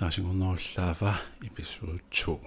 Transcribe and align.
Darshingunolava, 0.00 1.14
episode 1.44 2.00
2. 2.10 2.40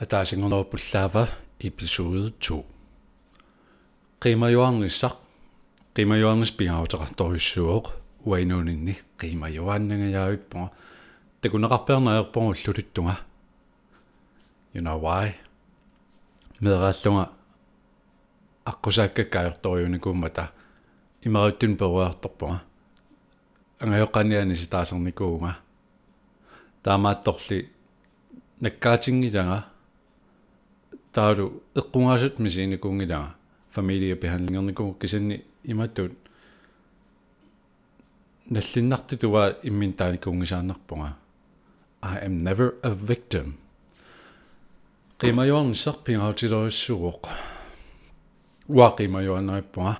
Adarsingunobullava, 0.00 1.26
episode 1.60 2.32
2. 2.40 2.64
Qima 4.20 4.48
Johannisaq, 4.50 5.16
Qima 5.94 6.16
Johannis 6.16 6.52
biautaqartorissuoq, 6.52 7.92
uainuuninni 8.26 8.96
Qima 9.20 9.48
Johanningajaavippunga 9.48 10.68
takuneqarpeernaerpunga 11.40 12.48
ullututtunga. 12.48 13.14
You 14.74 14.82
know 14.82 14.98
why? 14.98 15.34
Meeraallunga 16.60 17.24
аққусааккаккаajortoriunikuummata 18.70 20.44
имеруттун 21.26 21.76
перуарторпуга 21.76 22.58
ангаёққаниани 23.80 24.54
ситаасерникууга 24.54 25.52
таамаатторли 26.82 27.68
наккаатингилага 28.60 29.58
таалу 31.12 31.62
эққунгаасут 31.74 32.38
мисиникуунгилага 32.38 33.34
фамилиаbehandlingерникуу 33.70 34.94
кисанни 34.94 35.44
иматтут 35.64 36.12
наллиннартутуа 38.50 39.56
иммин 39.62 39.92
тааникуунгисаарнарпунга 39.92 41.16
I 42.02 42.18
am 42.26 42.42
never 42.42 42.74
a 42.82 42.90
victim 42.90 43.58
qimajornissarpingautilerissuuq 45.20 47.24
уа 48.76 48.88
qimajornaippunga 48.96 49.94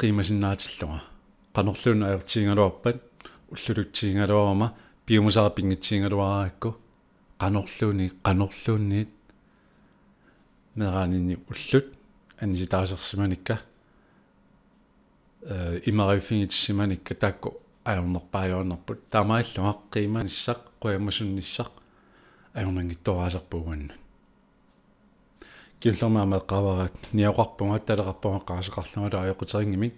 qimasinnaatillunga 0.00 1.00
qanorluuna 1.54 2.06
ajortiingaluarpat 2.06 2.98
уллулутсиингалуарама 3.52 4.68
пиумусаа 5.06 5.50
пингитсиингалуараакку 5.56 6.70
qanorluuni 7.42 8.06
qanorluunniit 8.26 9.12
мераанинни 10.76 11.36
уллут 11.50 11.86
аниситаасерсиманикка 12.42 13.56
э 15.52 15.80
имарафингитсиманикка 15.90 17.14
таакку 17.14 17.48
аернерпаажорнерпут 17.84 19.00
таамааллуа 19.12 19.72
qimaniссақ 19.92 20.60
quyamassunniссақ 20.80 21.81
ajornangittoraasarpuugannu 22.54 23.94
киллэрмаама 25.80 26.38
qavarat 26.52 26.94
ниақарпунга 27.12 27.78
талеқарпунга 27.88 28.40
qaasеқарлугала 28.48 29.24
аёқутерингимик 29.24 29.94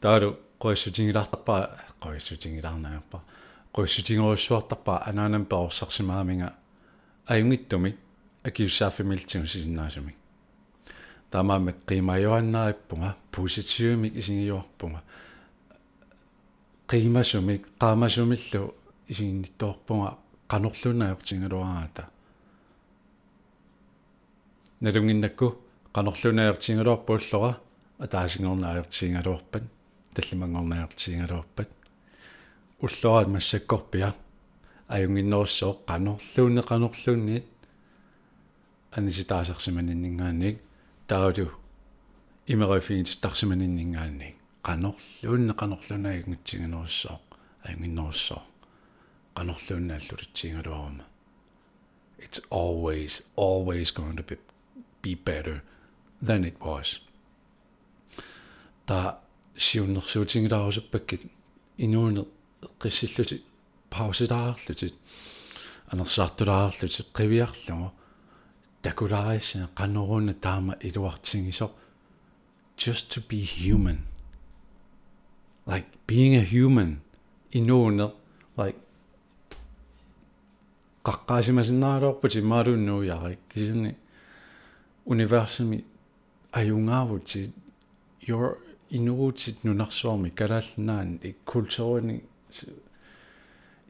таалу 0.00 0.28
qoissutiнгилартарпаа 0.62 1.60
qoissutiнгилаарнаагаппа 2.02 3.18
qoissutiнгоруссуартарпаа 3.74 4.98
анаанам 5.08 5.44
перорсарсимааминга 5.46 6.48
аюнгиттумик 7.32 7.96
акиуссааффимилтигу 8.48 9.46
сисиннаасумик 9.46 10.16
таамаамак 11.30 11.76
qimajorannaaippunga 11.88 13.10
positiivimik 13.34 14.12
isingiyuarpunga 14.20 15.00
qimасумик 16.90 17.62
qaamасумиллу 17.80 18.62
isingittoorpunga 20.48 20.52
qanorlunaajortingaluaraata 20.52 22.02
налунгиннакку 24.80 25.46
qanorlunaajortingaluarpuullora 25.96 27.52
атаасингорнааajortingaluарпат 28.04 29.64
таллимангорнааajortingaluарпат 30.14 31.70
уллораат 32.84 33.28
массаккорпиа 33.34 34.08
аюнгиннеруссоо 34.94 35.72
qanorluune 35.90 36.62
qanorluunniit 36.70 37.46
аниситаасарсиманиннингаанник 38.96 40.56
таалу 41.08 41.46
имерифигит 42.52 43.08
тарсиманиннингаанник 43.22 44.36
qanorluunne 44.66 45.52
аюнгиннеруссоо 45.60 47.16
qanorluunnaallulitsingaluaruma 47.68 48.53
it's 52.19 52.41
always 52.49 53.21
always 53.35 53.91
going 53.91 54.17
to 54.17 54.23
be 54.23 54.37
be 55.01 55.15
better 55.15 55.63
than 56.21 56.43
it 56.43 56.59
was 56.59 56.99
та 58.85 59.21
сиуннэрсуутингилаарусуппаккит 59.55 61.21
инууне 61.77 62.23
qissилluti 62.81 63.35
pausitaarlutit 63.93 64.95
анерсаартулаарлути 65.93 67.01
qivиарлугу 67.17 67.87
такулаариссина 68.81 69.67
qannoruunna 69.79 70.33
таама 70.45 70.73
илуартингисо 70.87 71.67
just 72.83 73.03
to 73.13 73.19
be 73.31 73.39
human 73.61 73.99
like 75.71 75.87
being 76.07 76.35
a 76.35 76.45
human 76.55 77.01
инууне 77.51 78.07
like 78.57 78.79
qaqqaasimasinnaaloorputi 81.08 82.40
maaluunnuuyarik 82.52 83.40
kisini 83.48 83.96
universumi 85.06 85.84
ajungaavути 86.52 87.54
your 88.28 88.56
inuutit 88.90 89.64
nunarsuarmi 89.64 90.30
kalaalnaan 90.30 91.18
ikkulturini 91.30 92.16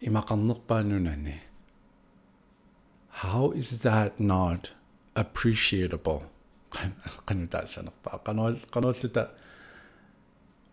imaqarnerpaanunani 0.01 1.37
how 3.23 3.53
is 3.53 3.69
that 3.83 4.19
not 4.19 4.73
appreciable? 5.15 6.21
Qanu 7.27 7.47
taassanerpaa 7.47 8.19
qanool 8.27 8.55
qanoolluta 8.75 9.23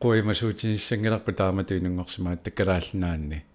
quimasuutinissangilarpu 0.02 1.32
taamatuinunngorsimaat 1.32 2.44
takkalaalnaanni 2.44 3.46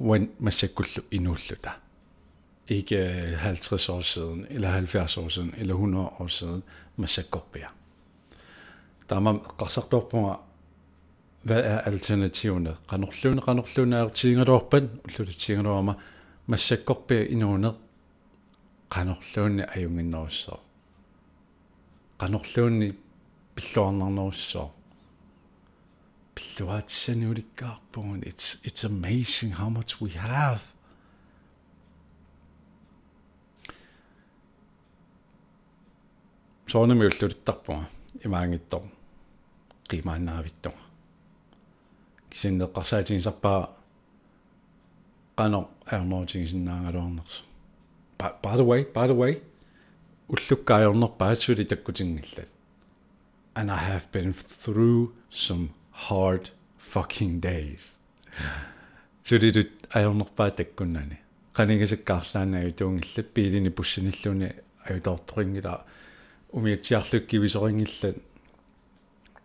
when 0.00 0.30
massakkullu 0.38 1.02
inuulluta 1.10 1.70
ikke 2.68 2.96
øh, 2.96 3.38
50 3.38 3.88
år 3.88 4.00
siden, 4.00 4.46
eller 4.50 4.70
70 4.70 5.16
år 5.16 5.28
siden, 5.28 5.54
eller 5.56 5.74
100 5.74 6.06
år 6.06 6.26
siden, 6.26 6.62
massakkorpia. 6.96 7.66
Der 9.10 9.16
er 9.16 9.20
man 9.20 9.40
qassartorpunga 9.62 10.34
hvad 11.42 11.64
er 11.64 11.78
alternativerne? 11.78 12.76
Qanorluuna 12.90 13.40
qanorluuna 13.40 13.96
er 13.96 14.08
tiingaluarpan, 14.08 14.90
ullutiingaluarma 15.04 15.94
massakkorpia 16.46 17.22
inuuneq 17.24 17.74
qanorluunni 22.18 22.92
it's 28.22 28.58
it's 28.64 28.84
amazing 28.84 29.52
how 29.52 29.68
much 29.68 30.00
we 30.00 30.10
have. 30.10 30.60
soonami 36.72 37.04
ullulittarpunga 37.06 37.84
imaangittor 38.26 38.82
qiimaannaavittunga 39.90 40.82
kisinneqqarsaatigisarpaa 42.30 43.60
qano 45.38 45.60
aernoortigisinnaangaluarnersu 45.92 47.44
by 48.18 48.54
the 48.60 48.66
way 48.70 48.80
by 48.98 49.06
the 49.10 49.16
way 49.22 49.32
ullukkaajornerpaatsuuli 50.34 51.64
takkutingillat 51.72 52.50
and 53.54 53.70
i 53.70 53.80
have 53.90 54.06
been 54.12 54.32
through 54.62 55.02
some 55.30 55.68
hard 55.90 56.55
fucking 56.92 57.42
days. 57.42 57.96
Sulilut 59.22 59.72
ajornerpaa 59.94 60.50
takkunnani 60.50 61.18
qanigisakkaarlaanagi 61.56 62.72
tuungillat 62.72 63.34
piilini 63.34 63.70
pussinilluuni 63.70 64.48
ajutaortoringila 64.90 65.84
umiatsiarlukkivisoringillat 66.52 68.16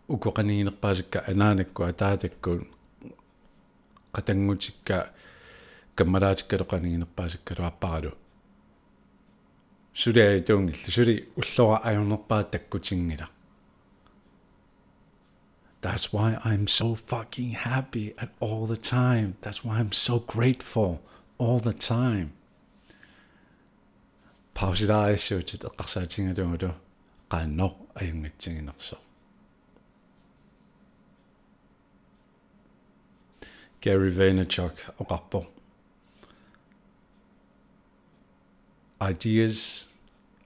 ukоqaniginerpaasakka 0.10 1.24
anaanakku 1.32 1.84
ataatakkuun 1.84 2.62
qatangutikka 4.16 4.96
каммалаатиккалоqaniginerpaasakkalu 5.96 7.64
аппаралу 7.72 8.12
сулиай 9.94 10.42
туунгилла 10.42 10.92
сули 10.96 11.16
уллора 11.40 11.78
ajornerpaa 11.88 12.44
takkutiнгила 12.44 13.28
That's 15.82 16.14
why 16.14 16.38
I'm 16.46 16.68
so 16.68 16.94
fucking 16.94 17.52
happy 17.52 18.14
at 18.20 18.30
all 18.40 18.68
the 18.68 18.78
time. 18.78 19.36
That's 19.42 19.64
why 19.64 19.80
I'm 19.80 19.92
so 19.92 20.20
grateful 20.20 21.02
all 21.38 21.60
the 21.60 21.74
time. 21.74 22.34
Pausitaaissuutit 24.56 25.64
eqqarsaatinngalugudu 25.70 26.74
qaannoq 27.32 27.76
ajungatsiginerso. 27.96 28.98
Gary 33.82 34.12
Vaynerchuk 34.12 34.76
oh, 35.00 35.04
oqarpo. 35.04 35.48
Ideas 39.02 39.88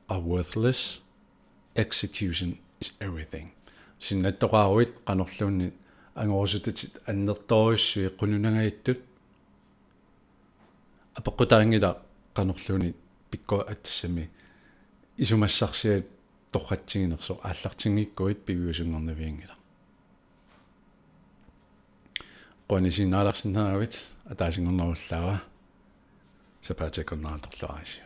are 0.10 0.22
worthless. 0.22 1.02
Execution 1.76 2.60
is 2.80 2.94
everything. 3.02 3.52
Синнаттоqaaruit 4.00 4.92
qanorluunni 5.07 5.74
ангорусутит 6.15 7.01
аннерторуссуи 7.07 8.09
qununangaittut 8.19 9.00
апеққутаангила 11.18 11.92
qanorluuni 12.36 12.95
пикко 13.31 13.62
атсами. 13.62 14.30
Исумассарсиат 15.18 16.06
торратсигинерсо 16.51 17.39
ааллартингиккуит 17.44 18.45
пивиусунгорнавиангила 18.45 19.56
qonisinnaalарсинаавит 22.69 23.94
атаасингорнеруллаава 24.31 25.41
сапаатакорнааторлуараси 26.62 28.01